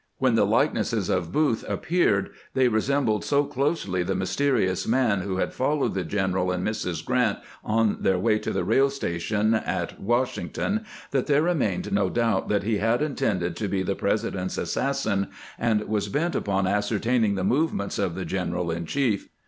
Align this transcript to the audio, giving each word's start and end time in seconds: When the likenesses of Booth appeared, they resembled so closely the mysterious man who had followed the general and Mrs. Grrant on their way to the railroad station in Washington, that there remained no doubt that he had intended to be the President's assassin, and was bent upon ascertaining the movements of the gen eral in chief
When 0.17 0.33
the 0.33 0.47
likenesses 0.47 1.09
of 1.09 1.31
Booth 1.31 1.63
appeared, 1.69 2.31
they 2.55 2.67
resembled 2.67 3.23
so 3.23 3.43
closely 3.43 4.01
the 4.01 4.15
mysterious 4.15 4.87
man 4.87 5.21
who 5.21 5.37
had 5.37 5.53
followed 5.53 5.93
the 5.93 6.03
general 6.03 6.49
and 6.49 6.65
Mrs. 6.67 7.05
Grrant 7.05 7.37
on 7.63 7.97
their 8.01 8.17
way 8.17 8.39
to 8.39 8.49
the 8.51 8.63
railroad 8.63 8.93
station 8.93 9.53
in 9.53 9.87
Washington, 9.99 10.85
that 11.11 11.27
there 11.27 11.43
remained 11.43 11.91
no 11.93 12.09
doubt 12.09 12.49
that 12.49 12.63
he 12.63 12.79
had 12.79 13.03
intended 13.03 13.55
to 13.57 13.67
be 13.67 13.83
the 13.83 13.93
President's 13.93 14.57
assassin, 14.57 15.27
and 15.59 15.87
was 15.87 16.09
bent 16.09 16.33
upon 16.33 16.65
ascertaining 16.65 17.35
the 17.35 17.43
movements 17.43 17.99
of 17.99 18.15
the 18.15 18.25
gen 18.25 18.53
eral 18.53 18.75
in 18.75 18.87
chief 18.87 19.29